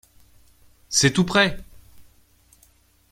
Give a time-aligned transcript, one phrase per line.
[0.89, 1.59] C’est tout près.